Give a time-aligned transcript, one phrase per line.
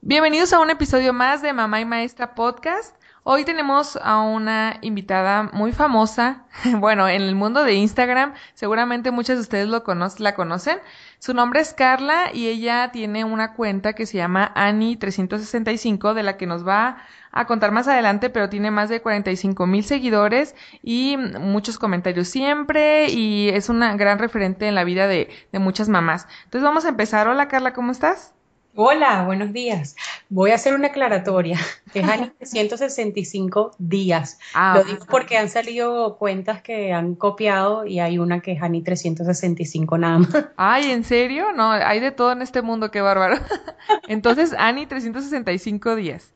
[0.00, 2.94] Bienvenidos a un episodio más de Mamá y Maestra Podcast.
[3.24, 6.46] Hoy tenemos a una invitada muy famosa,
[6.78, 9.82] bueno, en el mundo de Instagram, seguramente muchos de ustedes lo
[10.18, 10.78] la conocen.
[11.18, 16.36] Su nombre es Carla y ella tiene una cuenta que se llama Ani365, de la
[16.36, 16.98] que nos va
[17.32, 23.08] a contar más adelante, pero tiene más de 45 mil seguidores y muchos comentarios siempre
[23.10, 26.28] y es una gran referente en la vida de, de muchas mamás.
[26.44, 27.26] Entonces vamos a empezar.
[27.26, 28.37] Hola Carla, ¿cómo estás?
[28.80, 29.96] Hola, buenos días.
[30.28, 31.58] Voy a hacer una aclaratoria.
[31.94, 34.38] Es año 165 días.
[34.54, 38.62] Ah, Lo digo porque han salido cuentas que han copiado y hay una que es
[38.62, 40.28] Ani 365 nada más.
[40.56, 41.50] Ay, ¿en serio?
[41.52, 43.38] No, hay de todo en este mundo, qué bárbaro.
[44.06, 46.32] Entonces, Ani 365 días.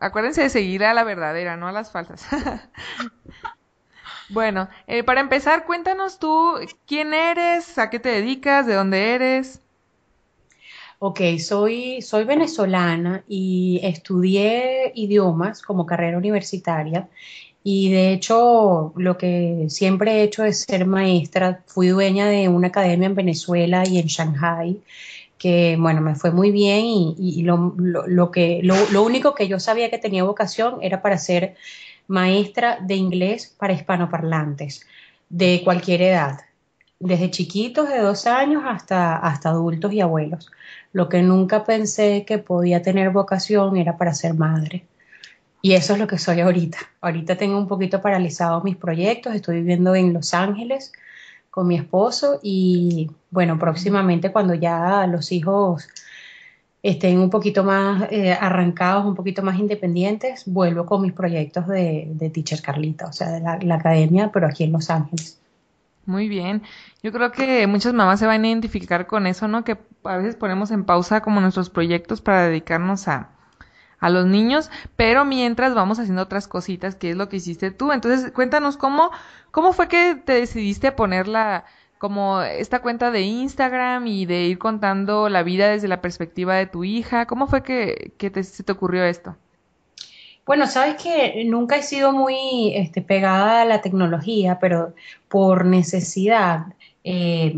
[0.00, 2.24] acuérdense de seguir a la verdadera, no a las falsas.
[4.28, 6.54] bueno, eh, para empezar, cuéntanos tú
[6.86, 9.60] quién eres, a qué te dedicas, de dónde eres.
[11.00, 17.08] Ok, soy, soy venezolana y estudié idiomas como carrera universitaria
[17.62, 21.62] y de hecho lo que siempre he hecho es ser maestra.
[21.66, 24.80] Fui dueña de una academia en Venezuela y en Shanghai
[25.38, 29.90] que bueno, me fue muy bien y, lo, lo, que, lo, único que yo sabía
[29.90, 31.54] que tenía vocación era para ser
[32.08, 34.86] maestra de inglés para hispanoparlantes
[35.28, 36.40] de cualquier edad,
[37.00, 40.50] desde chiquitos de dos años hasta, hasta adultos y abuelos.
[40.92, 44.86] Lo que nunca pensé que podía tener vocación era para ser madre.
[45.62, 46.78] Y eso es lo que soy ahorita.
[47.00, 50.92] Ahorita tengo un poquito paralizados mis proyectos, estoy viviendo en Los Ángeles
[51.50, 55.88] con mi esposo y bueno, próximamente cuando ya los hijos
[56.82, 62.30] estén un poquito más eh, arrancados, un poquito más independientes, vuelvo con mis proyectos de,
[62.32, 65.38] Teacher Carlita, o sea, de la academia, pero aquí en Los Ángeles.
[66.08, 66.62] Muy bien.
[67.02, 69.62] Yo creo que muchas mamás se van a identificar con eso, ¿no?
[69.62, 73.30] Que a veces ponemos en pausa como nuestros proyectos para dedicarnos a,
[74.00, 77.92] a los niños, pero mientras vamos haciendo otras cositas, que es lo que hiciste tú.
[77.92, 79.10] Entonces, cuéntanos cómo,
[79.50, 81.66] cómo fue que te decidiste ponerla
[81.98, 86.66] como esta cuenta de Instagram y de ir contando la vida desde la perspectiva de
[86.66, 87.26] tu hija.
[87.26, 89.36] ¿Cómo fue que, que se te ocurrió esto?
[90.48, 94.94] Bueno, sabes que nunca he sido muy este, pegada a la tecnología, pero
[95.28, 96.68] por necesidad,
[97.04, 97.54] eh,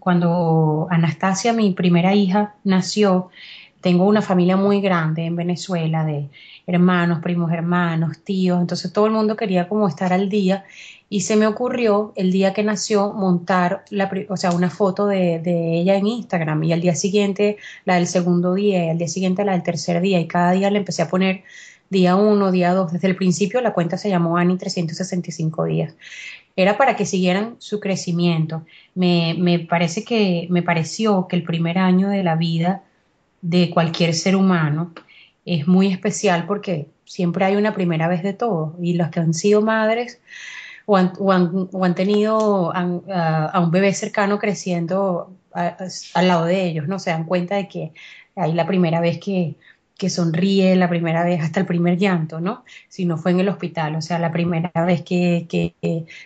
[0.00, 3.30] cuando Anastasia, mi primera hija, nació,
[3.80, 6.28] tengo una familia muy grande en Venezuela de
[6.66, 10.64] hermanos, primos hermanos, tíos, entonces todo el mundo quería como estar al día
[11.08, 15.38] y se me ocurrió el día que nació montar la, o sea, una foto de,
[15.38, 19.08] de, ella en Instagram y al día siguiente la del segundo día y al día
[19.08, 21.44] siguiente la del tercer día y cada día le empecé a poner
[21.90, 22.92] día 1, día 2.
[22.92, 25.94] Desde el principio la cuenta se llamó ANI 365 días.
[26.56, 28.64] Era para que siguieran su crecimiento.
[28.94, 32.82] Me, me, parece que, me pareció que el primer año de la vida
[33.42, 34.92] de cualquier ser humano
[35.44, 38.76] es muy especial porque siempre hay una primera vez de todo.
[38.80, 40.20] Y los que han sido madres
[40.86, 46.98] o han, o han, tenido a, un bebé cercano creciendo al lado de ellos, ¿no?
[46.98, 47.92] Se dan cuenta de que
[48.36, 49.56] hay la primera vez que,
[50.00, 52.64] que sonríe la primera vez, hasta el primer llanto, ¿no?
[52.88, 55.74] Si no fue en el hospital, o sea, la primera vez que, que,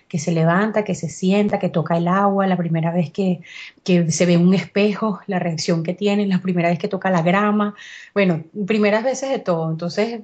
[0.09, 3.41] que, se levanta, que se sienta, que toca el agua, la primera vez que,
[3.83, 7.23] que se ve un espejo, la reacción que tiene, la primera vez que toca la
[7.23, 7.75] grama,
[8.15, 9.69] bueno, primeras veces de todo.
[9.73, 10.21] Entonces,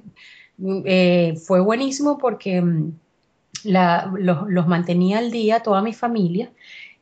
[0.85, 2.93] eh, fue buenísimo porque mm,
[3.65, 6.51] los, los mantenía al día toda mi familia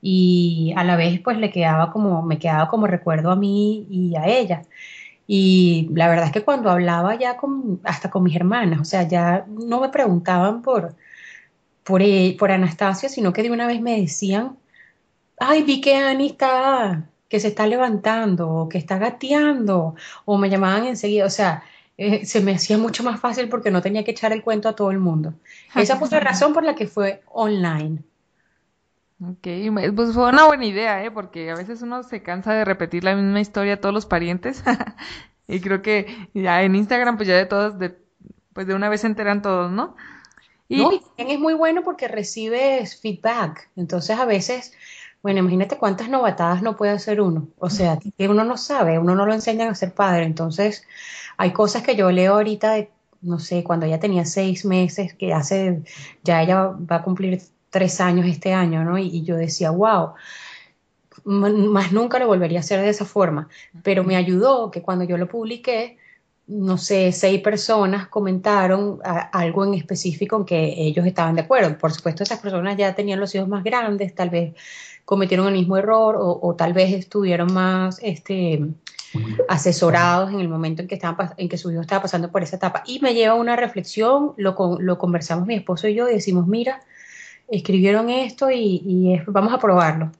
[0.01, 4.15] y a la vez pues le quedaba como, me quedaba como recuerdo a mí y
[4.15, 4.63] a ella.
[5.31, 9.07] Y la verdad es que cuando hablaba ya con, hasta con mis hermanas, o sea,
[9.07, 10.95] ya no me preguntaban por,
[11.83, 14.57] por, e, por Anastasia, sino que de una vez me decían,
[15.39, 19.93] ay, vi que Ani está, que se está levantando, o que está gateando,
[20.25, 21.63] o me llamaban enseguida, o sea,
[21.97, 24.75] eh, se me hacía mucho más fácil porque no tenía que echar el cuento a
[24.75, 25.35] todo el mundo.
[25.75, 27.99] Esa fue la razón por la que fue online.
[29.21, 29.47] Ok,
[29.95, 31.11] pues fue una buena idea, ¿eh?
[31.11, 34.63] Porque a veces uno se cansa de repetir la misma historia a todos los parientes.
[35.47, 37.97] y creo que ya en Instagram, pues ya de todos, de,
[38.53, 39.95] pues de una vez se enteran todos, ¿no?
[40.69, 40.85] Y...
[41.17, 43.69] es muy bueno porque recibes feedback.
[43.75, 44.71] Entonces a veces,
[45.21, 47.49] bueno, imagínate cuántas novatadas no puede hacer uno.
[47.57, 50.23] O sea, que uno no sabe, uno no lo enseña a ser padre.
[50.23, 50.87] Entonces,
[51.35, 55.33] hay cosas que yo leo ahorita de, no sé, cuando ella tenía seis meses, que
[55.33, 55.81] hace,
[56.23, 58.97] ya ella va a cumplir tres años este año, ¿no?
[58.97, 60.13] Y, yo decía, wow,
[61.23, 63.49] más nunca lo volvería a hacer de esa forma.
[63.83, 65.97] Pero me ayudó que cuando yo lo publiqué,
[66.47, 71.77] no sé, seis personas comentaron algo en específico en que ellos estaban de acuerdo.
[71.77, 74.55] Por supuesto, esas personas ya tenían los hijos más grandes, tal vez
[75.05, 78.63] cometieron el mismo error o, tal vez estuvieron más, este,
[79.47, 82.57] asesorados en el momento en que, estaban, en que su hijo estaba pasando por esa
[82.57, 82.83] etapa.
[82.85, 86.47] Y me lleva a una reflexión, lo, lo conversamos mi esposo y yo y decimos,
[86.47, 86.81] mira,
[87.51, 90.11] escribieron esto y, vamos a probarlo.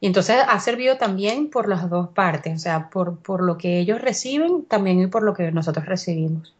[0.00, 3.80] Y entonces ha servido también por las dos partes, o sea, por, por lo que
[3.80, 6.54] ellos reciben también y por lo que nosotros recibimos.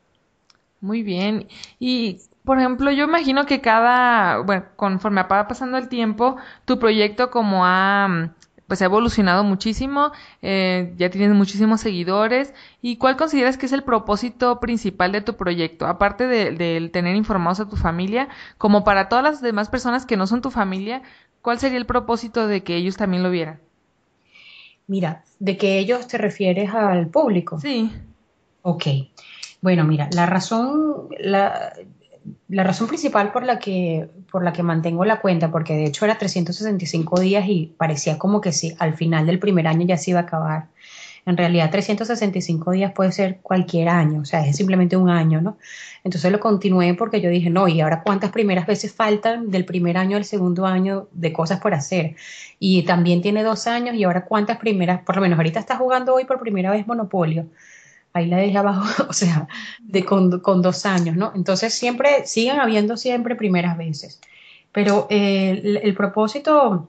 [0.81, 1.49] Muy bien.
[1.79, 7.31] Y, por ejemplo, yo imagino que cada, bueno, conforme va pasando el tiempo, tu proyecto
[7.31, 8.32] como ha,
[8.69, 10.12] pues ha evolucionado muchísimo,
[10.43, 12.55] eh, ya tienes muchísimos seguidores.
[12.81, 15.87] ¿Y cuál consideras que es el propósito principal de tu proyecto?
[15.87, 18.29] Aparte del de tener informados a tu familia,
[18.59, 21.03] como para todas las demás personas que no son tu familia,
[21.43, 23.61] ¿Cuál sería el propósito de que ellos también lo vieran?
[24.87, 27.61] Mira, ¿de que ellos te refieres al público?
[27.61, 27.93] Sí.
[28.62, 28.85] Ok.
[29.61, 31.73] Bueno, mira, la razón, la,
[32.49, 36.06] la razón principal por la, que, por la que mantengo la cuenta, porque de hecho
[36.06, 40.11] era 365 días y parecía como que sí, al final del primer año ya se
[40.12, 40.69] iba a acabar.
[41.27, 45.59] En realidad 365 días puede ser cualquier año, o sea, es simplemente un año, ¿no?
[46.03, 49.99] Entonces lo continué porque yo dije, no, ¿y ahora cuántas primeras veces faltan del primer
[49.99, 52.17] año al segundo año de cosas por hacer?
[52.59, 56.15] Y también tiene dos años y ahora cuántas primeras, por lo menos ahorita está jugando
[56.15, 57.47] hoy por primera vez Monopolio.
[58.19, 59.49] Ahí la dejé abajo, o sea,
[59.81, 60.31] de con,
[60.62, 61.32] dos años, ¿no?
[61.35, 64.20] Entonces siempre, siguen habiendo siempre primeras veces.
[64.73, 66.88] Pero eh, el propósito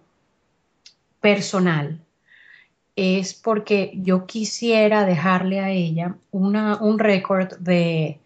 [1.22, 2.00] personal,
[3.00, 8.20] es porque yo quisiera dejarle a ella una, un récord de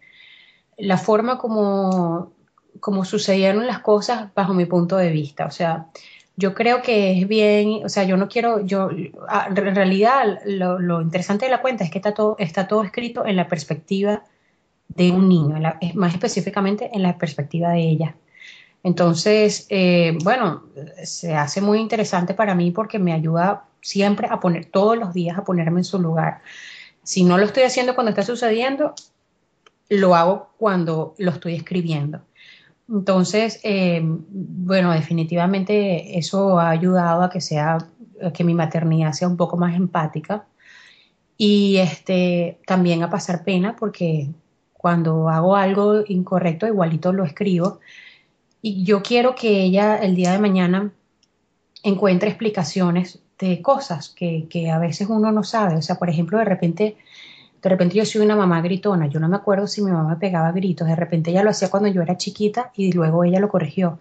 [0.76, 2.32] la forma como,
[2.80, 5.46] como sucedieron las cosas bajo mi punto de vista.
[5.46, 5.86] O sea,
[6.36, 8.90] yo creo que es bien, o sea, yo no quiero, yo,
[9.28, 13.24] ah, en realidad lo, interesante de la cuenta es que está todo, está todo escrito
[13.24, 14.24] en la perspectiva
[14.88, 15.56] de un niño,
[15.94, 18.16] más específicamente en la perspectiva de ella.
[18.82, 20.64] Entonces, eh, bueno,
[21.04, 25.38] se hace muy interesante para mí porque me ayuda siempre a poner, todos los días
[25.38, 26.42] a ponerme en su lugar.
[27.02, 28.94] Si no lo estoy haciendo cuando está sucediendo,
[29.88, 32.20] lo hago cuando lo estoy escribiendo.
[32.88, 37.78] Entonces, eh, bueno, definitivamente eso ha ayudado a que sea,
[38.34, 40.46] que mi maternidad sea un poco más empática
[41.36, 44.28] y este, también a pasar pena porque
[44.72, 47.80] cuando hago algo incorrecto, igualito lo escribo.
[48.62, 50.92] Y yo quiero que ella el día de mañana
[51.82, 55.76] encuentre explicaciones de cosas que, que, a veces uno no sabe.
[55.76, 56.96] O sea, por ejemplo, de repente,
[57.64, 59.06] de repente yo soy una mamá gritona.
[59.08, 60.86] Yo no me acuerdo si mi mamá pegaba gritos.
[60.86, 63.98] De repente ella lo hacía cuando yo era chiquita y luego ella lo corrigió.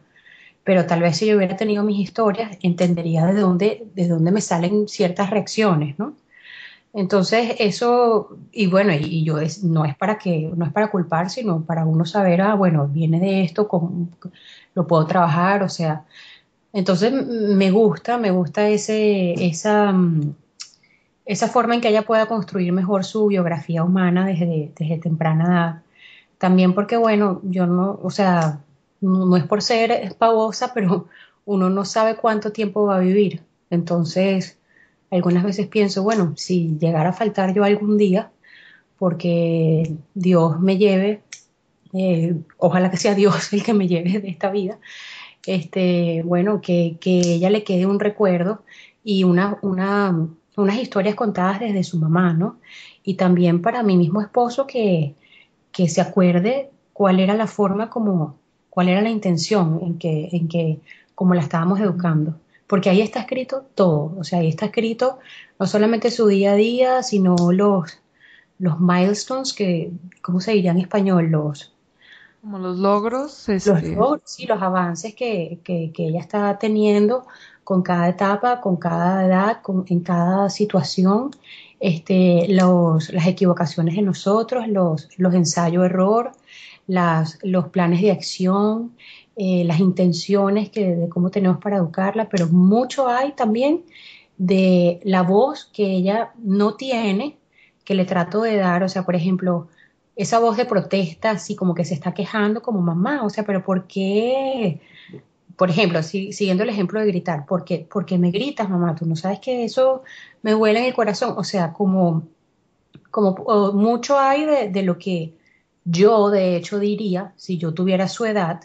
[0.65, 4.41] Pero tal vez si yo hubiera tenido mis historias, entendería de dónde, de dónde me
[4.41, 6.15] salen ciertas reacciones, ¿no?
[6.93, 11.63] Entonces, eso, y bueno, y, yo no es para que, no es para culpar, sino
[11.63, 13.67] para uno saber, ah, bueno, viene de esto,
[14.75, 16.05] lo puedo trabajar, o sea,
[16.73, 20.35] entonces me gusta, me gusta ese, esa, mm,
[21.25, 25.83] esa forma en que ella pueda construir mejor su biografía humana desde, desde temprana edad.
[26.37, 28.59] También porque, bueno, yo no, o sea,
[29.01, 31.07] no, es por ser pavosa, pero
[31.45, 33.41] uno no sabe cuánto tiempo va a vivir.
[33.69, 34.57] Entonces,
[35.11, 38.31] algunas veces pienso, bueno, si llegara a faltar yo algún día,
[38.97, 41.23] porque Dios me lleve,
[41.93, 44.79] eh, ojalá que sea Dios el que me lleve de esta vida,
[45.45, 48.63] este, bueno, que, que ella le quede un recuerdo
[49.03, 50.27] y una, una,
[50.57, 52.57] unas historias contadas desde su mamá, ¿no?
[53.03, 55.15] Y también para mi mismo esposo que,
[55.71, 58.37] que se acuerde cuál era la forma como,
[58.69, 60.79] cuál era la intención en que, en que,
[61.15, 62.35] como la estábamos educando.
[62.67, 65.19] Porque ahí está escrito todo, o sea, ahí está escrito
[65.59, 67.99] no solamente su día a día, sino los,
[68.59, 71.29] los milestones que, ¿cómo se diría en español?
[71.29, 71.73] Los,
[72.43, 73.47] como los logros.
[73.47, 77.25] Los este, logros, sí, los avances que, que, ella está teniendo
[77.63, 81.31] con cada etapa, con cada edad, con, en cada situación,
[81.79, 86.31] este, los, las equivocaciones de nosotros, los, los ensayo-error,
[86.87, 88.93] los planes de acción,
[89.35, 93.83] eh, las intenciones que, de cómo tenemos para educarla, pero mucho hay también
[94.37, 97.37] de la voz que ella no tiene,
[97.83, 99.67] que le trato de dar, o sea, por ejemplo,
[100.15, 103.63] esa voz de protesta, así como que se está quejando como mamá, o sea, pero
[103.63, 104.79] ¿por qué?
[105.55, 108.95] Por ejemplo, siguiendo el ejemplo de gritar, ¿por qué, ¿por qué me gritas, mamá?
[108.95, 110.03] Tú no sabes que eso
[110.41, 112.23] me huele en el corazón, o sea, como,
[113.11, 113.35] como
[113.73, 115.33] mucho hay de, de lo que
[115.85, 118.61] yo de hecho diría si yo tuviera su edad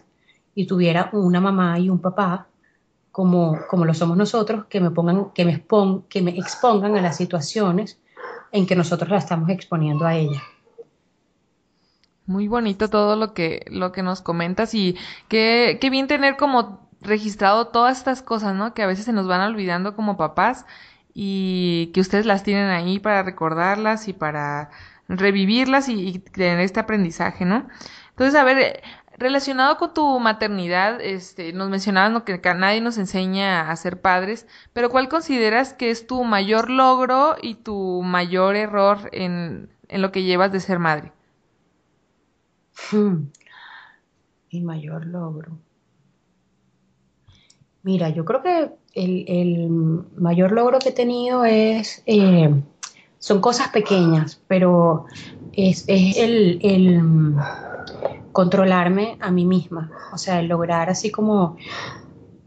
[0.54, 2.48] y tuviera una mamá y un papá
[3.12, 5.64] como, como lo somos nosotros, que me pongan, que me,
[6.08, 7.98] que me expongan a las situaciones
[8.52, 10.40] en que nosotros la estamos exponiendo a ella.
[12.28, 16.86] Muy bonito todo lo que, lo que nos comentas y qué, qué bien tener como
[17.00, 18.74] registrado todas estas cosas, ¿no?
[18.74, 20.66] Que a veces se nos van olvidando como papás
[21.14, 24.70] y que ustedes las tienen ahí para recordarlas y para
[25.08, 27.66] revivirlas y, tener este aprendizaje, ¿no?
[28.10, 28.82] Entonces, a ver,
[29.16, 34.90] relacionado con tu maternidad, este, nos mencionabas que nadie nos enseña a ser padres, pero
[34.90, 40.24] ¿cuál consideras que es tu mayor logro y tu mayor error en, en lo que
[40.24, 41.12] llevas de ser madre?
[42.90, 43.30] Hmm.
[44.52, 45.58] Mi mayor logro.
[47.82, 49.68] Mira, yo creo que el,
[50.16, 52.52] mayor logro que he tenido es, eh,
[53.18, 55.06] son cosas pequeñas, pero
[55.52, 57.02] es, el, el,
[58.32, 61.56] controlarme a mí misma, o sea, el lograr así como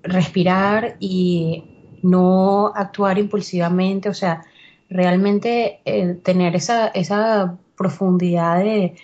[0.04, 1.64] respirar y
[2.02, 4.44] no actuar impulsivamente, o sea,
[4.90, 8.96] realmente eh, tener esa, esa profundidad de,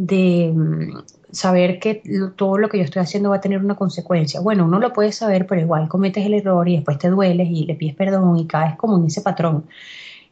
[0.00, 2.02] de mm, saber que
[2.36, 4.40] todo lo que yo estoy haciendo va a tener una consecuencia.
[4.40, 7.66] Bueno, uno lo puede saber, pero igual cometes el error y después te dueles y
[7.66, 9.66] le pides perdón y caes como en ese patrón.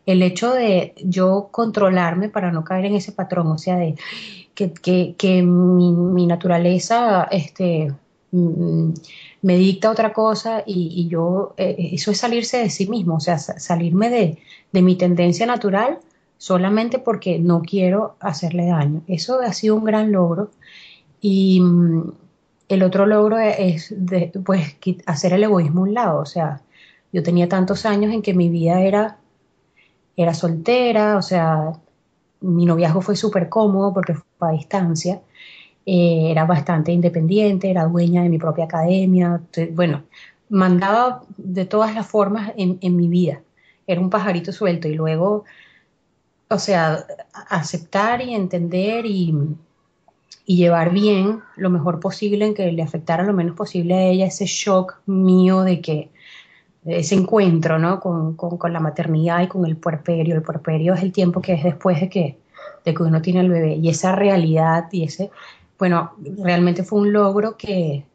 [0.06, 3.94] El hecho de yo controlarme para no caer en ese patrón, o sea, de
[4.54, 7.92] que, que, que mi, naturaleza este,
[8.32, 8.92] mm,
[9.42, 13.37] me dicta otra cosa y, yo, eh, eso es salirse de sí mismo, o sea,
[13.38, 14.38] salirme de,
[14.72, 15.98] de mi tendencia natural
[16.38, 19.02] solamente porque no quiero hacerle daño.
[19.09, 20.50] Eso ha sido un gran logro
[21.21, 22.12] y mm,
[22.68, 23.95] el otro logro es
[24.45, 24.76] pues,
[25.07, 26.21] hacer el egoísmo a un lado.
[26.21, 26.62] O sea,
[27.12, 29.18] yo tenía tantos años en que mi vida era,
[30.16, 31.73] era soltera, o sea,
[32.40, 35.21] mi noviazgo fue súper cómodo porque fue a distancia.
[35.87, 39.40] Eh, era bastante independiente, era dueña de mi propia academia,
[39.73, 40.04] bueno,
[40.50, 43.40] mandaba de todas las formas en mi vida.
[43.87, 45.45] Era un pajarito suelto y luego,
[46.49, 47.07] o sea,
[47.49, 49.35] aceptar y entender y,
[50.47, 54.47] llevar bien lo mejor posible en que le afectara lo menos posible a ella ese
[54.47, 56.09] shock mío de que
[56.87, 58.00] ese encuentro ¿no?
[58.00, 60.35] con, la maternidad y con el puerperio.
[60.35, 62.38] El puerperio es el tiempo que es después de que,
[62.83, 65.31] de que uno tiene el bebé y esa realidad y ese,
[65.78, 68.07] bueno, realmente fue un logro que,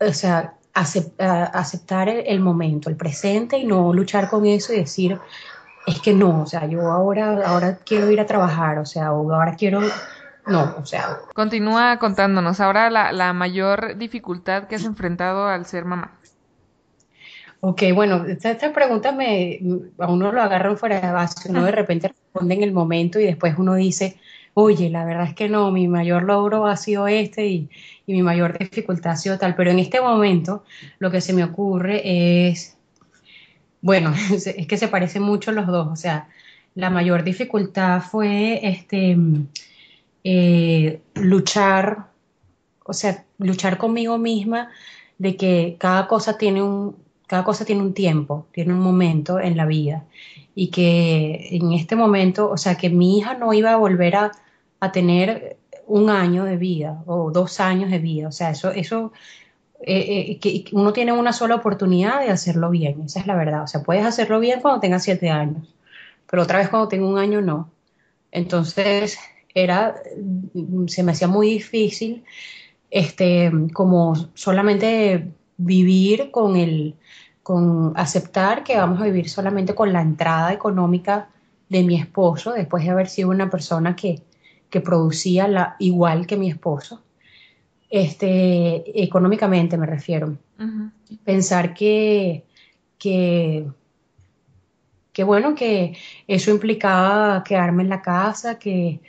[0.00, 5.20] o sea, aceptar el, el momento, el presente y no luchar con eso y decir,
[5.86, 9.54] es que no, o sea, yo ahora, ahora quiero ir a trabajar, o sea, ahora
[9.56, 9.80] quiero
[10.46, 11.20] no, o sea.
[11.34, 16.18] Continúa contándonos ahora la, mayor dificultad que has enfrentado al ser mamá.
[17.60, 19.58] Ok, bueno, estas esta preguntas me,
[19.98, 23.24] a uno lo agarran fuera de base, uno de repente responde en el momento y
[23.24, 24.20] después uno dice,
[24.52, 27.70] oye, la verdad es que no, mi mayor logro ha sido este y,
[28.04, 30.62] y mi mayor dificultad ha sido tal, pero en este momento
[30.98, 32.73] lo que se me ocurre es,
[33.84, 36.28] bueno, es que se parecen mucho los dos, o sea,
[36.74, 39.16] la mayor dificultad fue este
[40.24, 42.06] eh, luchar,
[42.86, 44.70] o sea, luchar conmigo misma
[45.18, 49.54] de que cada cosa tiene un, cada cosa tiene un tiempo, tiene un momento en
[49.56, 50.04] la vida.
[50.54, 54.32] Y que en este momento, o sea, que mi hija no iba a volver a,
[54.92, 59.12] tener un año de vida o dos años de vida, o sea, eso, eso,
[59.86, 63.66] eh, eh, uno tiene una sola oportunidad de hacerlo bien, esa es la verdad, o
[63.66, 65.74] sea, puedes hacerlo bien cuando tengas siete años,
[66.30, 67.70] pero otra vez cuando tengo un año no.
[68.32, 69.18] Entonces,
[69.54, 69.94] era,
[70.88, 72.24] se me hacía muy difícil,
[72.90, 76.96] este, como solamente vivir con el,
[77.42, 81.28] con aceptar que vamos a vivir solamente con la entrada económica
[81.68, 84.22] de mi esposo, después de haber sido una persona que,
[84.70, 87.03] que producía igual que mi esposo,
[87.90, 90.36] este, económicamente me refiero.
[91.24, 92.44] Pensar que,
[92.98, 93.66] que,
[95.12, 99.00] que, bueno, que eso implicaba quedarme en la casa, que,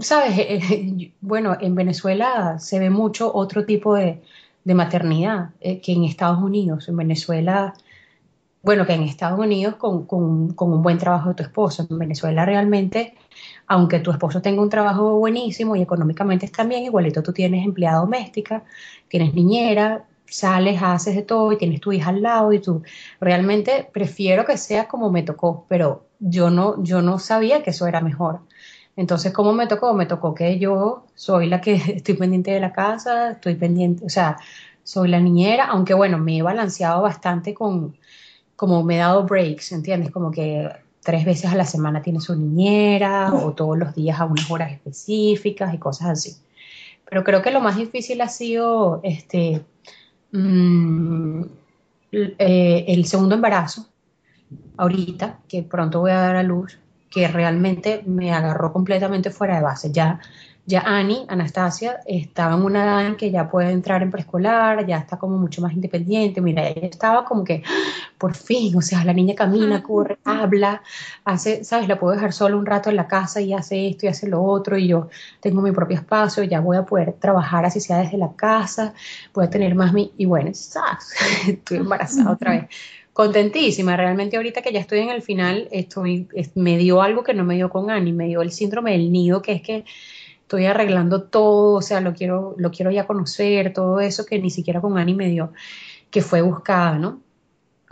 [0.00, 0.34] sabes,
[1.20, 4.20] bueno, en Venezuela se ve mucho otro tipo de,
[4.64, 6.88] maternidad eh, que en Estados Unidos.
[6.88, 7.74] En Venezuela,
[8.62, 11.86] bueno, que en Estados Unidos con, un buen trabajo de tu esposo.
[11.90, 13.14] En Venezuela realmente,
[13.66, 17.98] aunque tu esposo tenga un trabajo buenísimo y económicamente está bien, igualito tú tienes empleada
[17.98, 18.64] doméstica,
[19.08, 22.82] tienes niñera, sales, haces de todo y tienes tu hija al lado y tú
[23.20, 27.86] realmente prefiero que sea como me tocó, pero yo no, yo no sabía que eso
[27.86, 28.40] era mejor.
[28.96, 29.94] Entonces, ¿cómo me tocó?
[29.94, 34.08] Me tocó que yo soy la que estoy pendiente de la casa, estoy pendiente, o
[34.08, 34.36] sea,
[34.84, 37.96] soy la niñera, aunque bueno, me he balanceado bastante con,
[38.56, 40.10] como me he dado breaks, ¿entiendes?
[40.10, 40.68] Como que
[41.02, 44.72] tres veces a la semana tiene su niñera o todos los días a unas horas
[44.72, 46.36] específicas y cosas así.
[47.08, 49.62] Pero creo que lo más difícil ha sido este,
[50.30, 51.42] mm,
[52.12, 53.88] eh, el segundo embarazo,
[54.76, 56.78] ahorita, que pronto voy a dar a luz,
[57.10, 59.92] que realmente me agarró completamente fuera de base.
[59.92, 60.20] Ya
[60.64, 64.98] ya Annie, Anastasia, estaba en una edad en que ya puede entrar en preescolar, ya
[64.98, 66.40] está como mucho más independiente.
[66.40, 67.64] Mira, ella estaba como que,
[68.16, 70.82] por fin, o sea, la niña camina, corre, habla,
[71.24, 71.88] hace, ¿sabes?
[71.88, 74.42] La puedo dejar solo un rato en la casa y hace esto y hace lo
[74.42, 75.08] otro, y yo
[75.40, 78.94] tengo mi propio espacio, ya voy a poder trabajar así sea desde la casa,
[79.34, 80.12] voy a tener más mi.
[80.16, 81.12] Y bueno, ¿sabes?
[81.48, 82.68] estoy embarazada otra vez
[83.12, 83.96] contentísima.
[83.96, 87.56] Realmente ahorita que ya estoy en el final, estoy, me dio algo que no me
[87.56, 89.84] dio con Annie, me dio el síndrome del nido, que es que
[90.52, 94.50] estoy arreglando todo, o sea, lo quiero, lo quiero ya conocer, todo eso que ni
[94.50, 95.52] siquiera con Ani me dio,
[96.10, 97.22] que fue buscada, ¿no?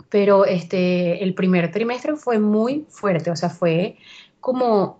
[0.09, 3.97] Pero este, el primer trimestre fue muy fuerte, o sea, fue
[4.39, 4.99] como,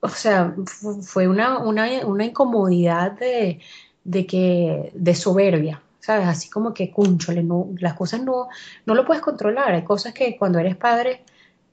[0.00, 0.54] o sea,
[1.02, 3.60] fue una, una, una incomodidad de,
[4.04, 6.28] de, que, de soberbia, ¿sabes?
[6.28, 8.48] Así como que, cúnchole, no, las cosas no,
[8.84, 11.24] no lo puedes controlar, hay cosas que cuando eres padre,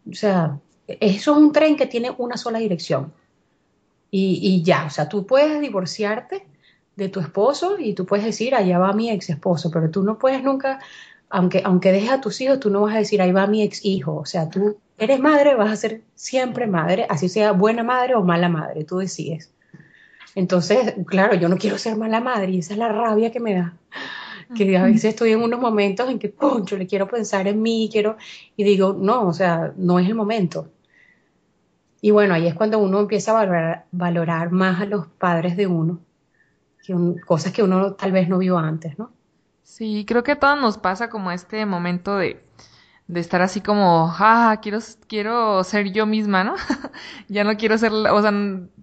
[0.09, 0.57] o sea,
[0.87, 3.11] eso es un tren que tiene una sola dirección
[4.09, 6.45] y, ya, o sea, tú puedes divorciarte
[6.95, 10.17] de tu esposo y tú puedes decir, allá va mi ex esposo, pero tú no
[10.17, 10.79] puedes nunca,
[11.29, 13.83] aunque, aunque dejes a tus hijos, tú no vas a decir, ahí va mi ex
[13.85, 18.15] hijo, o sea, tú eres madre, vas a ser siempre madre, así sea buena madre
[18.15, 19.51] o mala madre, tú decides.
[20.35, 23.55] Entonces, claro, yo no quiero ser mala madre y esa es la rabia que me
[23.55, 23.77] da.
[24.55, 26.33] Que a veces estoy en unos momentos en que,
[26.65, 28.17] yo le quiero pensar en mí, quiero,
[28.55, 30.69] y digo, no, o sea, no es el momento.
[32.01, 35.99] Y bueno, ahí es cuando uno empieza a valorar, más a los padres de uno,
[36.83, 39.11] que cosas que uno tal vez no vio antes, ¿no?
[39.63, 42.43] Sí, creo que a todos nos pasa como este momento de,
[43.07, 46.55] de estar así como, ah, quiero, quiero ser yo misma, ¿no?
[47.27, 48.31] ya no quiero ser, o sea,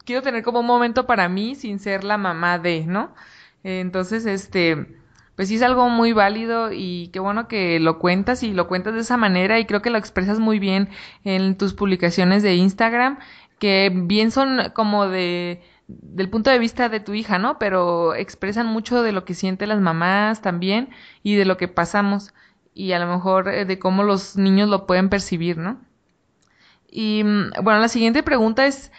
[0.04, 3.14] quiero tener como un momento para mí sin ser la mamá de, ¿no?
[3.62, 4.98] entonces, este,
[5.36, 8.94] pues sí es algo muy válido y qué bueno que lo cuentas y lo cuentas
[8.94, 10.88] de esa manera y creo que lo expresas muy bien
[11.24, 13.18] en tus publicaciones de Instagram,
[13.58, 17.58] que bien son como de del punto de vista de tu hija, ¿no?
[17.58, 20.88] Pero expresan mucho de lo que sienten las mamás también
[21.22, 22.32] y de lo que pasamos
[22.74, 25.80] y a lo mejor eh, de cómo los niños lo pueden percibir, ¿no?
[26.88, 28.92] Y mm, bueno, la siguiente pregunta es,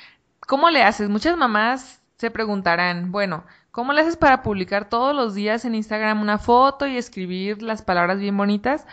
[0.47, 1.09] ¿cómo le haces?
[1.09, 6.21] Muchas mamás se preguntarán, bueno, ¿Cómo le haces para publicar todos los días en Instagram
[6.21, 8.87] una foto y escribir las palabras bien bonitas?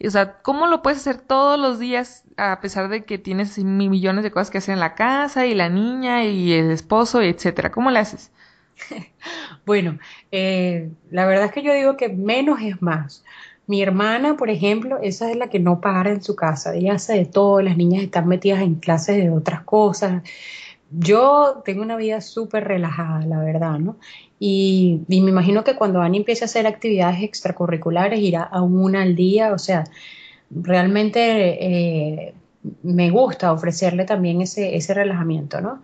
[0.00, 4.22] O sea, ¿cómo lo puedes hacer todos los días a pesar de que tienes millones
[4.22, 7.72] de cosas que hacer en la casa y la niña y el esposo, etcétera?
[7.72, 8.30] ¿Cómo le haces?
[9.66, 9.98] Bueno,
[10.30, 13.24] eh, la verdad es que yo digo que menos es más.
[13.66, 16.76] Mi hermana, por ejemplo, esa es la que no para en su casa.
[16.76, 20.22] Ella hace de todo, las niñas están metidas en clases de otras cosas.
[20.90, 23.98] Yo tengo una vida súper relajada, la verdad, ¿no?
[24.38, 29.14] Y, me imagino que cuando Ani empiece a hacer actividades extracurriculares irá a una al
[29.14, 29.84] día, o sea,
[30.50, 31.20] realmente
[32.30, 32.34] eh,
[32.82, 35.82] me gusta ofrecerle también ese, ese relajamiento, ¿no?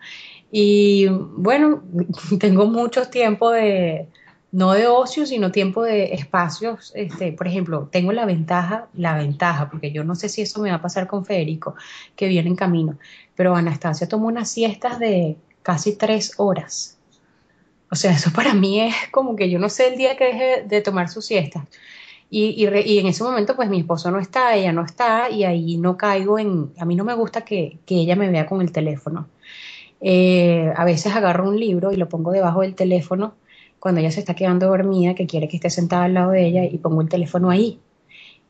[0.50, 1.82] Y bueno,
[2.40, 4.08] tengo mucho tiempo de,
[4.54, 6.92] no de ocio, sino tiempo de espacios.
[6.94, 10.70] Este, por ejemplo, tengo la ventaja, la ventaja, porque yo no sé si eso me
[10.70, 11.74] va a pasar con Federico,
[12.16, 12.98] que viene en camino,
[13.36, 16.94] pero Anastasia tomó unas siestas de casi tres horas
[17.94, 20.64] o sea, eso para mí es como que yo no sé el día que deje
[20.66, 21.64] de tomar su siesta.
[22.28, 25.96] Y, en ese momento, pues mi esposo no está, ella no está, y ahí no
[25.96, 26.72] caigo en.
[26.80, 29.28] A mí no me gusta que, ella me vea con el teléfono.
[30.00, 33.34] Eh, a veces agarro un libro y lo pongo debajo del teléfono
[33.78, 36.64] cuando ella se está quedando dormida, que quiere que esté sentada al lado de ella,
[36.64, 37.80] y pongo el teléfono ahí.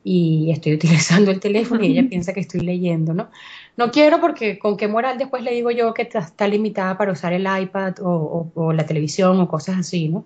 [0.02, 3.30] Y estoy utilizando el teléfono y ella piensa que estoy leyendo, ¿no?
[3.76, 7.32] No quiero porque con qué moral después le digo yo que está limitada para usar
[7.32, 10.24] el iPad o, la televisión o cosas así, ¿no?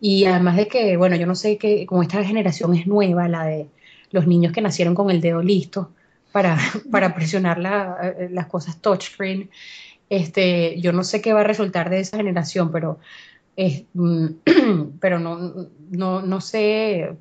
[0.00, 3.44] Y además de que, bueno, yo no sé que como esta generación es nueva, la
[3.44, 3.68] de
[4.10, 5.90] los niños que nacieron con el dedo listo
[6.32, 6.56] para,
[6.90, 7.58] para presionar
[8.02, 9.50] eh, las cosas touchscreen,
[10.10, 12.98] este, yo no sé qué va a resultar de esa generación, pero,
[13.94, 14.26] mm,
[15.00, 17.16] pero no, no, no sé,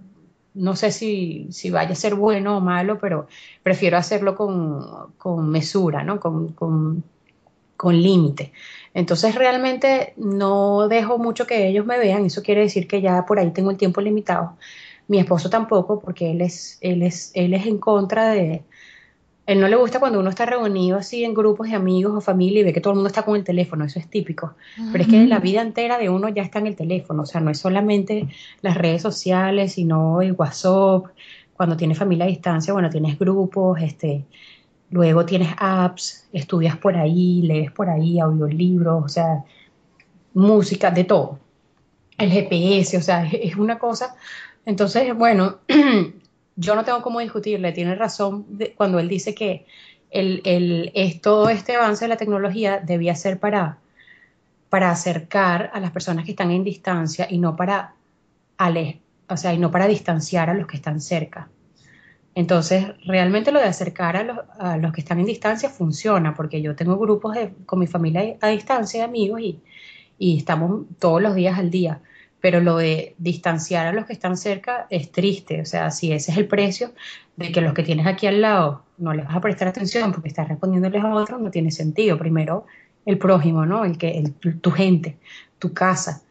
[0.54, 3.28] no sé si, si, vaya a ser bueno o malo, pero
[3.64, 6.20] prefiero hacerlo con, mesura, ¿no?
[6.20, 7.04] Con, con,
[7.76, 8.52] con límite.
[8.94, 13.40] Entonces realmente no dejo mucho que ellos me vean, eso quiere decir que ya por
[13.40, 14.58] ahí tengo el tiempo limitado.
[15.08, 18.64] Mi esposo tampoco, porque él es, él es, él es en contra de,
[19.48, 22.60] él no le gusta cuando uno está reunido así en grupos de amigos o familia
[22.60, 24.56] y ve que todo el mundo está con el teléfono, eso es típico.
[24.92, 27.40] Pero es que la vida entera de uno ya está en el teléfono, o sea,
[27.40, 28.28] no es solamente
[28.62, 31.06] las redes sociales, sino el WhatsApp,
[31.56, 34.26] cuando tienes familia a distancia, bueno, tienes grupos, este,
[34.90, 39.46] luego tienes apps, estudias por ahí, lees por ahí, audiolibros, o sea,
[40.34, 41.40] música, de todo.
[42.18, 44.14] El GPS, o sea, es una cosa.
[44.66, 45.60] Entonces, bueno,
[46.58, 49.66] yo no tengo cómo discutirle, tiene razón cuando él dice que,
[51.22, 53.78] todo este avance de la tecnología debía ser para,
[54.70, 57.94] para acercar a las personas que están en distancia y no para
[59.30, 61.50] o sea, y no para distanciar a los que están cerca.
[62.34, 66.98] Entonces, realmente lo de acercar a los, que están en distancia funciona, porque yo tengo
[66.98, 69.42] grupos de, con mi familia a distancia, amigos,
[70.18, 72.02] y estamos todos los días al día.
[72.40, 75.62] Pero lo de distanciar a los que están cerca es triste.
[75.62, 76.92] O sea, si ese es el precio
[77.36, 80.30] de que los que tienes aquí al lado no les vas a prestar atención porque
[80.30, 82.18] estás respondiéndoles a otros, no tiene sentido.
[82.18, 82.66] Primero,
[83.06, 83.86] el prójimo, ¿no?
[83.86, 85.18] El que, tu gente,
[85.60, 86.22] tu casa.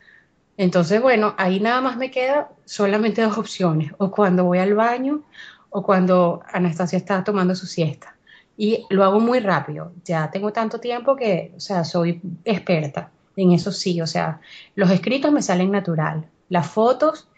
[0.57, 3.93] Entonces, bueno, ahí nada más me queda solamente dos opciones.
[3.99, 5.23] O cuando voy al baño
[5.71, 8.17] o cuando Anastasia está tomando su siesta.
[8.57, 9.93] Y lo hago muy rápido.
[10.05, 14.01] Ya tengo tanto tiempo que, o sea, soy experta en eso sí.
[14.01, 14.41] O sea,
[14.75, 16.27] los escritos me salen natural.
[16.49, 17.29] Las fotos,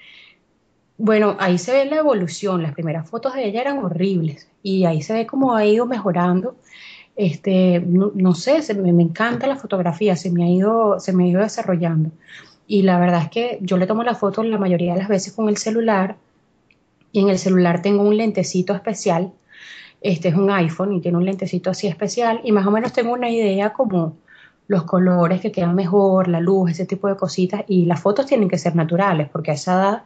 [0.96, 2.62] bueno, ahí se ve la evolución.
[2.62, 6.56] Las primeras fotos de ella eran horribles y ahí se ve cómo ha ido mejorando.
[7.16, 11.26] Este, no, sé, me, me, encanta la fotografía, se me ha ido, se me ha
[11.26, 12.12] ido desarrollando.
[12.68, 15.32] Y la verdad es que yo le tomo la foto la mayoría de las veces
[15.32, 16.16] con el celular
[17.12, 19.32] y en el celular tengo un lentecito especial.
[20.00, 23.12] Este es un iPhone y tiene un lentecito así especial y más o menos tengo
[23.12, 24.16] una idea como
[24.68, 28.48] los colores que quedan mejor, la luz, ese tipo de cositas y las fotos tienen
[28.48, 30.02] que ser naturales porque a esa edad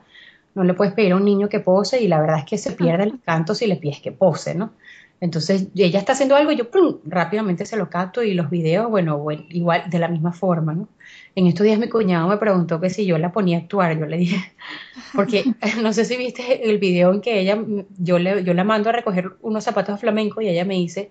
[0.55, 2.73] no le puedes pedir a un niño que pose y la verdad es que se
[2.73, 4.73] pierde el encanto si le pides que pose, ¿no?
[5.21, 6.69] Entonces ella está haciendo algo y yo
[7.05, 10.89] rápidamente se lo capto y los videos, bueno, igual de la misma forma, ¿no?
[11.35, 14.07] En estos días mi cuñado me preguntó que si yo la ponía a actuar, yo
[14.07, 14.53] le dije,
[15.15, 15.45] porque
[15.81, 17.57] no sé si viste el video en que ella,
[17.99, 21.11] yo, le, yo la mando a recoger unos zapatos flamenco y ella me dice,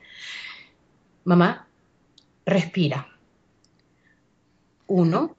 [1.24, 1.68] mamá,
[2.46, 3.11] respira.
[4.94, 5.38] Uno,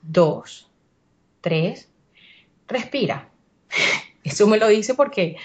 [0.00, 0.70] dos,
[1.40, 1.88] tres,
[2.68, 3.28] respira.
[4.22, 5.36] Eso me lo dice porque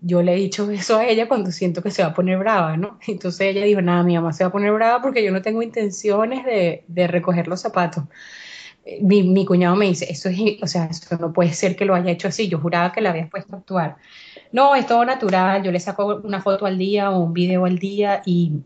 [0.00, 2.78] yo le he dicho eso a ella cuando siento que se va a poner brava,
[2.78, 2.98] ¿no?
[3.06, 5.60] Entonces ella dijo, nada, mi mamá se va a poner brava porque yo no tengo
[5.60, 8.04] intenciones de, de recoger los zapatos.
[8.86, 11.84] Eh, mi, mi, cuñado me dice, eso es, o sea, eso no puede ser que
[11.84, 13.96] lo haya hecho así, yo juraba que la habías puesto a actuar.
[14.52, 17.78] No, es todo natural, yo le saco una foto al día o un video al
[17.78, 18.62] día y,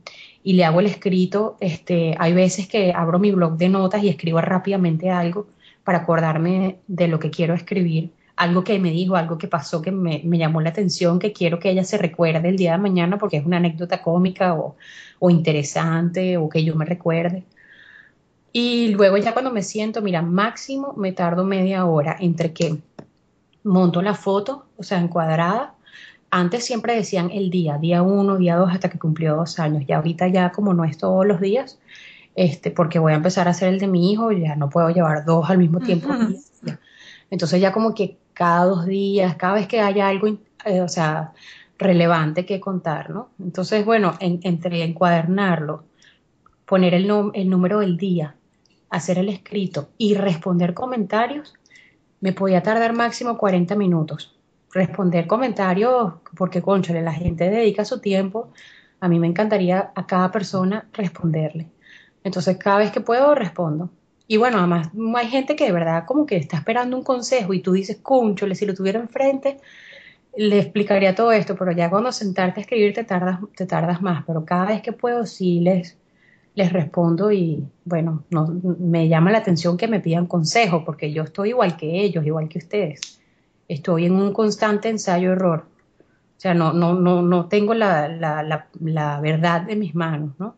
[0.47, 1.57] y le hago el escrito.
[1.59, 5.49] Este, hay veces que abro mi blog de notas y escribo rápidamente algo
[5.83, 9.91] para acordarme de lo que quiero escribir algo que me dijo, algo que pasó que
[9.91, 13.39] me, llamó la atención, que quiero que ella se recuerde el día de mañana porque
[13.39, 14.77] es una anécdota cómica o,
[15.31, 17.45] interesante o que yo me recuerde.
[18.53, 22.77] Y luego ya cuando me siento, mira, máximo me tardo media hora entre que
[23.65, 25.75] monto la foto, o sea, encuadrada.
[26.31, 29.85] Antes siempre decían el día, día uno, día dos, hasta que cumplió dos años.
[29.87, 31.79] Ya ahorita ya como no es todos los días,
[32.35, 35.25] este, porque voy a empezar a hacer el de mi hijo, ya no puedo llevar
[35.25, 36.09] dos al mismo tiempo.
[37.31, 40.29] Entonces ya como que cada dos días, cada vez que haya algo,
[40.65, 41.33] eh, o sea,
[41.79, 43.31] relevante que contar, ¿no?
[43.39, 45.85] Entonces, bueno, entre encuadernarlo,
[46.67, 48.37] poner el, el número del día,
[48.91, 51.55] hacer el escrito y responder comentarios,
[52.21, 54.36] me podía tardar máximo 40 minutos.
[54.73, 58.53] Responder comentarios, porque, conchale, la gente dedica su tiempo,
[59.01, 61.69] a mí me encantaría a cada persona responderle.
[62.25, 63.91] Entonces, cada vez que puedo, respondo.
[64.29, 67.61] Y bueno, además hay gente que de verdad como que está esperando un consejo y
[67.63, 69.59] tú dices, cúnchole, si lo tuviera enfrente,
[70.37, 74.25] le explicaría todo esto, pero ya cuando sentarte a escribir te tardas, te tardas más,
[74.27, 75.97] pero cada vez que puedo sí les,
[76.55, 78.47] les respondo y bueno, no,
[78.79, 82.49] me llama la atención que me pidan consejo, porque yo estoy igual que ellos, igual
[82.49, 83.16] que ustedes.
[83.69, 85.67] Estoy en un constante ensayo-error.
[86.37, 90.57] O sea, no, no, no, no tengo la, la, la, verdad de mis manos, ¿no?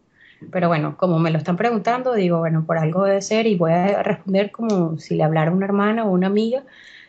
[0.51, 3.73] Pero bueno, como me lo están preguntando, digo, bueno, por algo debe ser y voy
[3.73, 6.65] a responder como si le hablara una hermana o una amiga,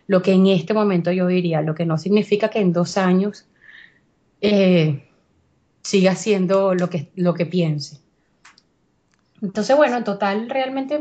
[0.08, 3.48] lo que en este momento yo diría, lo que no significa que en dos años
[4.42, 5.08] eh,
[5.82, 8.00] siga siendo lo que, lo que piense.
[9.42, 11.00] Entonces, bueno, en total, realmente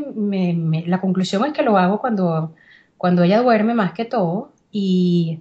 [0.87, 2.55] la conclusión es que lo hago cuando,
[2.97, 5.41] cuando ella duerme más que todo y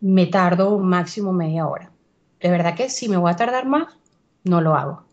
[0.00, 1.90] me tardo máximo media hora.
[2.40, 3.96] De verdad que si me voy a tardar más,
[4.44, 5.04] no lo hago.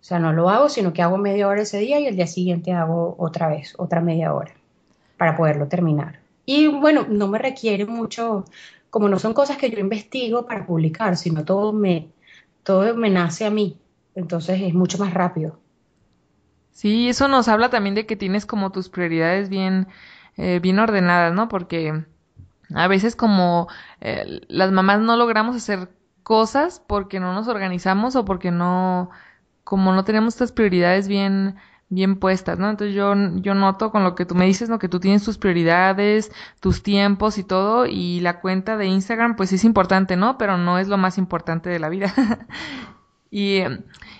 [0.00, 2.26] O sea, no lo hago, sino que hago media hora ese día y el día
[2.26, 4.52] siguiente hago otra vez, otra media hora,
[5.16, 6.20] para poderlo terminar.
[6.46, 8.44] Y bueno, no me requiere mucho,
[8.90, 12.08] como no son cosas que yo investigo para publicar, sino todo me,
[12.62, 13.76] todo me nace a mí.
[14.14, 15.58] Entonces es mucho más rápido.
[16.70, 19.88] Sí, eso nos habla también de que tienes como tus prioridades bien,
[20.36, 21.48] eh, bien ordenadas, ¿no?
[21.48, 22.04] Porque
[22.74, 23.68] a veces como
[24.00, 25.90] eh, las mamás no logramos hacer
[26.22, 29.10] cosas porque no nos organizamos o porque no
[29.64, 31.56] como no tenemos estas prioridades bien
[31.90, 32.68] bien puestas, ¿no?
[32.68, 34.78] Entonces yo, yo noto con lo que tú me dices, ¿no?
[34.78, 39.52] Que tú tienes tus prioridades, tus tiempos y todo, y la cuenta de Instagram, pues
[39.52, 40.36] es importante, ¿no?
[40.38, 42.12] Pero no es lo más importante de la vida.
[43.30, 43.60] Y,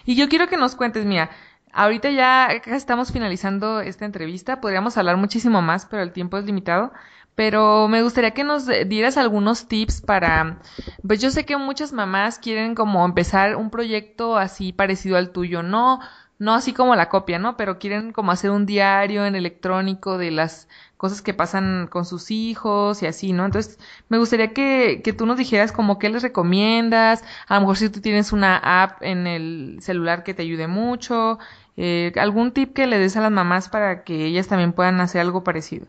[0.05, 1.31] y yo quiero que nos cuentes, mira,
[1.79, 6.93] ahorita ya estamos finalizando esta entrevista, podríamos hablar muchísimo más, pero el tiempo es limitado.
[7.37, 10.59] Pero me gustaría que nos dieras algunos tips para,
[11.07, 15.63] pues yo sé que muchas mamás quieren como empezar un proyecto así parecido al tuyo,
[15.63, 16.01] no,
[16.41, 17.57] no así como la copia, ¿no?
[17.57, 22.31] Pero quieren como hacer un diario en electrónico de las cosas que pasan con sus
[22.33, 23.45] hijos y así, ¿no?
[23.45, 27.77] Entonces, me gustaría que, que tú nos dijeras como qué les recomiendas, a lo mejor
[27.77, 31.39] si tú tienes una app en el celular que te ayude mucho,
[31.81, 35.21] eh, algún tip que le des a las mamás para que ellas también puedan hacer
[35.21, 35.87] algo parecido.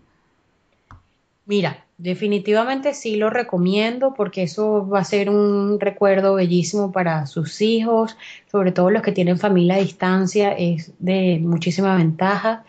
[1.48, 7.60] Mira, definitivamente sí lo recomiendo porque eso va a ser un recuerdo bellísimo para sus
[7.62, 8.18] hijos,
[8.52, 12.66] sobre todo los que tienen familia a distancia, es de muchísima ventaja.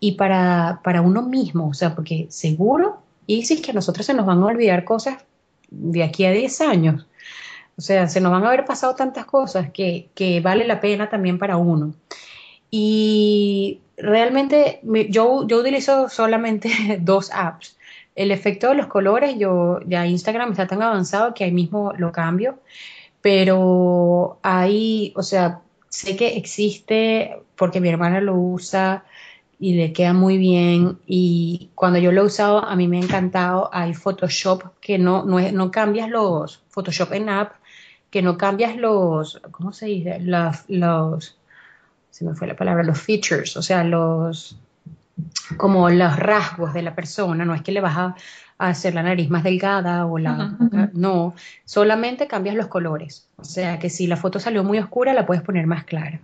[0.00, 4.06] Y para, para uno mismo, o sea, porque seguro, y si es que a nosotros
[4.06, 5.18] se nos van a olvidar cosas
[5.68, 7.06] de aquí a 10 años.
[7.76, 11.10] O sea, se nos van a haber pasado tantas cosas que, que vale la pena
[11.10, 11.92] también para uno.
[12.72, 17.76] Y realmente yo, yo utilizo solamente dos apps
[18.14, 22.12] el efecto de los colores, yo ya Instagram está tan avanzado que ahí mismo lo
[22.12, 22.58] cambio,
[23.22, 29.04] pero ahí, o sea, sé que existe porque mi hermana lo usa
[29.58, 33.02] y le queda muy bien y cuando yo lo he usado a mí me ha
[33.02, 33.70] encantado.
[33.72, 37.52] Hay Photoshop que no, no, no cambias los, Photoshop en app,
[38.10, 40.18] que no cambias los, ¿cómo se dice?
[40.20, 41.38] Los, los,
[42.12, 44.56] se me fue la palabra, los features, o sea, los
[45.56, 48.16] como los rasgos de la persona, no es que le vas a,
[48.58, 50.56] hacer la nariz más delgada o la...
[50.92, 53.26] No, solamente cambias los colores.
[53.36, 56.20] O sea que si la foto salió muy oscura, la puedes poner más clara.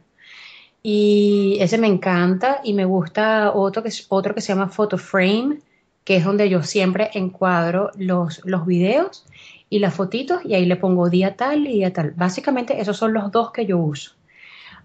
[0.81, 5.59] Y ese me encanta y me gusta otro que, otro que se llama Photo Frame,
[6.05, 9.27] que es donde yo siempre encuadro los, los videos
[9.68, 12.12] y las fotitos y ahí le pongo día tal y día tal.
[12.12, 14.12] Básicamente esos son los dos que yo uso.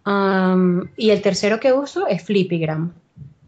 [0.05, 2.93] Y el tercero que uso es Flippygram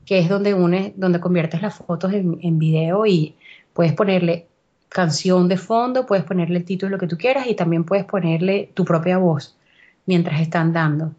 [0.05, 3.35] que es donde une, donde conviertes las fotos en, en video y
[3.73, 4.47] puedes ponerle
[4.89, 8.85] canción de fondo, puedes ponerle el título que tú quieras y también puedes ponerle tu
[8.85, 9.57] propia voz
[10.05, 11.13] mientras están dando.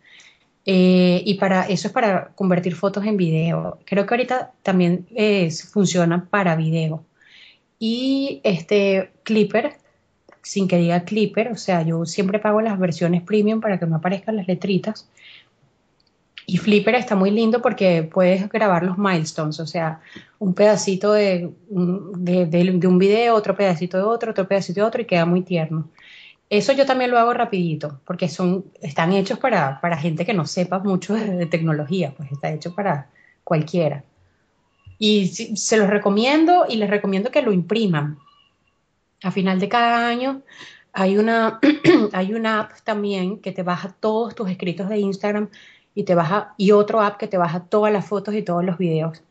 [0.65, 3.79] Eh, y para eso es para convertir fotos en video.
[3.85, 7.05] Creo que ahorita también eh, funciona para video.
[7.79, 9.75] Y este Clipper,
[10.43, 13.97] sin que diga Clipper, o sea, yo siempre pago las versiones premium para que me
[13.97, 15.09] aparezcan las letritas.
[16.49, 20.01] Y Flipper está muy lindo porque puedes grabar los milestones, o sea,
[20.39, 25.07] un pedacito de, de, un video, otro pedacito de otro, otro pedacito de otro y
[25.07, 25.91] queda muy tierno.
[26.49, 30.47] Eso yo también lo hago rapidito, porque son, están hechos para, para gente que no
[30.47, 33.11] sepa mucho de, tecnología, pues está hecho para
[33.43, 34.05] cualquiera.
[34.99, 38.19] Y se los recomiendo y les recomiendo que lo impriman.
[39.25, 40.43] A final de cada año
[40.93, 41.59] hay una,
[42.13, 45.49] hay una app también que te baja todos tus escritos de Instagram
[45.97, 48.77] y te baja, y otro app que te baja todas las fotos y todos los
[48.77, 49.25] videos.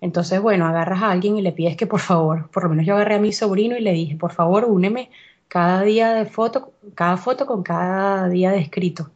[0.00, 2.94] Entonces, bueno, agarras a alguien y le pides que por favor, por lo menos yo
[2.94, 5.10] agarré a mi sobrino y le dije, por favor, úneme
[5.48, 9.10] cada día de foto, cada foto con cada día de escrito.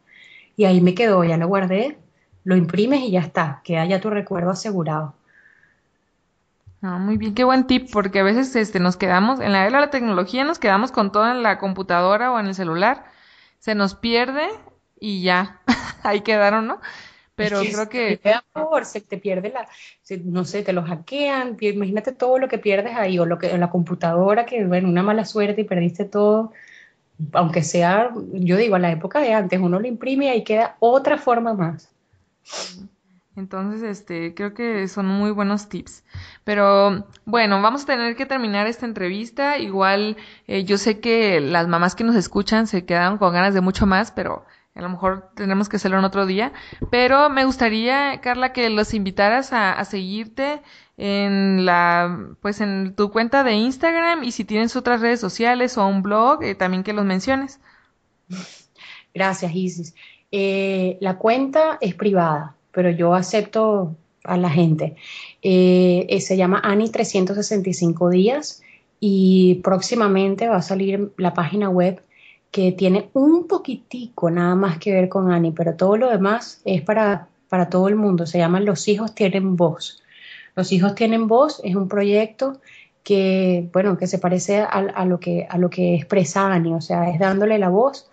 [0.57, 1.97] Y ahí me quedó, ya lo guardé,
[2.43, 5.13] lo imprimes y ya está, queda ya tu recuerdo asegurado.
[6.81, 9.79] Ah, muy bien, qué buen tip, porque a veces este, nos quedamos, en la era
[9.79, 13.05] de la tecnología nos quedamos con todo en la computadora o en el celular,
[13.59, 14.49] se nos pierde
[14.99, 15.61] y ya,
[16.03, 16.79] ahí quedaron, ¿no?
[17.35, 18.19] Pero creo que...
[18.51, 19.67] Por, se te pierde la,
[20.23, 23.59] no sé, te lo hackean, imagínate todo lo que pierdes ahí, o lo que en
[23.59, 26.51] la computadora, que bueno, una mala suerte y perdiste todo,
[27.33, 30.77] aunque sea, yo digo, a la época de antes, uno lo imprime y ahí queda
[30.79, 31.91] otra forma más.
[33.35, 36.03] Entonces, este, creo que son muy buenos tips.
[36.43, 39.59] Pero bueno, vamos a tener que terminar esta entrevista.
[39.59, 43.61] Igual, eh, yo sé que las mamás que nos escuchan se quedaron con ganas de
[43.61, 44.43] mucho más, pero
[44.77, 46.53] a lo mejor tenemos que hacerlo en otro día,
[46.91, 50.61] pero me gustaría, Carla, que los invitaras a, seguirte
[50.97, 55.87] en la, pues en tu cuenta de Instagram y si tienes otras redes sociales o
[55.87, 57.59] un blog, eh, también que los menciones.
[59.15, 59.95] Gracias, Isis.
[60.31, 64.95] Eh, la cuenta es privada, pero yo acepto a la gente.
[65.41, 68.61] Eh, se llama Ani 365 días
[68.99, 72.01] y próximamente va a salir la página web
[72.51, 76.81] que tiene un poquitico nada más que ver con Ani, pero todo lo demás es
[76.81, 78.25] para, para todo el mundo.
[78.25, 80.01] Se llama Los hijos tienen voz.
[80.55, 82.59] Los hijos tienen voz es un proyecto
[83.03, 87.09] que, bueno, que se parece a, lo, que, a lo que expresa Ani, o sea,
[87.09, 88.09] es dándole la voz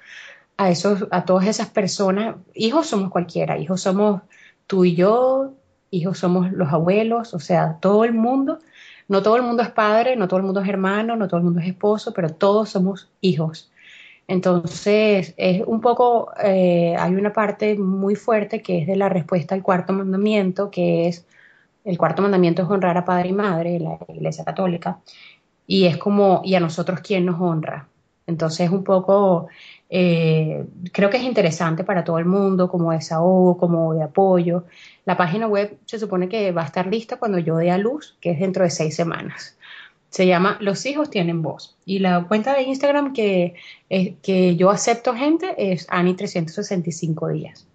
[0.56, 2.36] a, esos, a todas esas personas.
[2.54, 4.22] Hijos somos cualquiera, hijos somos
[4.66, 5.54] tú y yo,
[5.90, 8.60] hijos somos los abuelos, o sea, todo el mundo.
[9.08, 11.44] No todo el mundo es padre, no todo el mundo es hermano, no todo el
[11.44, 13.72] mundo es esposo, pero todos somos hijos.
[14.26, 19.54] Entonces, es un poco, eh, hay una parte muy fuerte que es de la respuesta
[19.54, 21.26] al cuarto mandamiento, que es,
[21.84, 25.00] el cuarto mandamiento es honrar a padre y madre, la Iglesia Católica,
[25.66, 27.88] y es como, ¿y a nosotros quién nos honra?
[28.26, 29.48] Entonces, un poco,
[29.90, 34.64] eh, creo que es interesante para todo el mundo, como desahogo, como de apoyo.
[35.04, 38.16] La página web se supone que va a estar lista cuando yo dé a luz,
[38.20, 39.58] que es dentro de seis semanas.
[40.14, 41.74] Se llama Los hijos tienen voz.
[41.84, 43.56] Y la cuenta de Instagram que,
[44.22, 47.66] que yo acepto gente es Ani365 días.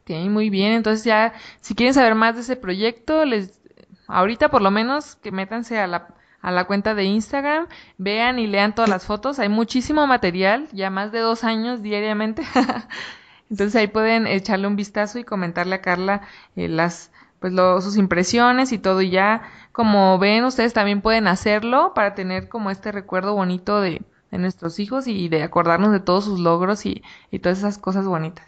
[0.00, 0.72] Ok, muy bien.
[0.72, 3.60] Entonces ya, si quieren saber más de ese proyecto, les
[4.08, 6.08] ahorita por lo menos que métanse a la,
[6.40, 9.38] a la cuenta de Instagram, vean y lean todas las fotos.
[9.38, 12.42] Hay muchísimo material, ya más de dos años diariamente.
[13.50, 16.22] Entonces ahí pueden echarle un vistazo y comentarle a Carla
[16.56, 17.52] eh, las pues
[17.84, 22.70] sus impresiones y todo y ya como ven ustedes también pueden hacerlo para tener como
[22.70, 27.02] este recuerdo bonito de, de nuestros hijos y de acordarnos de todos sus logros y,
[27.30, 28.46] y, todas esas cosas bonitas.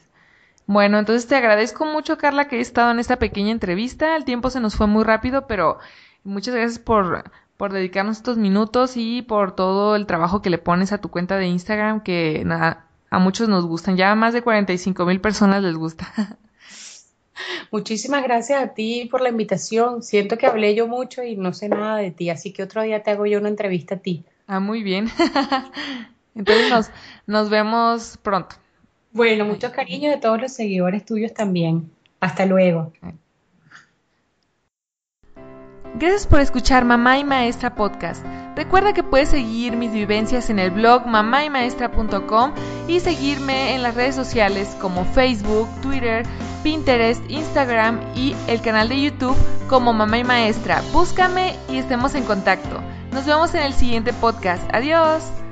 [0.66, 4.16] Bueno, entonces te agradezco mucho Carla que hayas estado en esta pequeña entrevista.
[4.16, 5.78] El tiempo se nos fue muy rápido, pero
[6.24, 10.92] muchas gracias por, por dedicarnos estos minutos y por todo el trabajo que le pones
[10.92, 13.96] a tu cuenta de Instagram que nada, a muchos nos gustan.
[13.96, 16.06] Ya a más de 45 mil personas les gusta.
[17.70, 20.02] Muchísimas gracias a ti por la invitación.
[20.02, 23.02] Siento que hablé yo mucho y no sé nada de ti, así que otro día
[23.02, 24.24] te hago yo una entrevista a ti.
[24.46, 25.08] Ah, muy bien.
[26.34, 26.90] Entonces nos,
[27.26, 28.56] nos vemos pronto.
[29.12, 31.90] Bueno, muchos cariños de todos los seguidores tuyos también.
[32.20, 32.92] Hasta luego.
[35.96, 38.24] Gracias por escuchar Mamá y Maestra Podcast.
[38.56, 42.52] Recuerda que puedes seguir mis vivencias en el blog mamaymaestra.com
[42.88, 46.26] y seguirme en las redes sociales como Facebook, Twitter,
[46.64, 49.36] Pinterest, Instagram y el canal de YouTube
[49.68, 50.82] como Mamá y Maestra.
[50.92, 52.80] Búscame y estemos en contacto.
[53.12, 54.64] Nos vemos en el siguiente podcast.
[54.74, 55.43] Adiós.